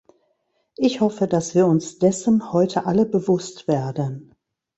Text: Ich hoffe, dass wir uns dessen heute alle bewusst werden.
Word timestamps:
Ich 0.77 0.99
hoffe, 0.99 1.27
dass 1.27 1.53
wir 1.53 1.67
uns 1.67 1.99
dessen 1.99 2.51
heute 2.53 2.87
alle 2.87 3.05
bewusst 3.05 3.67
werden. 3.67 4.33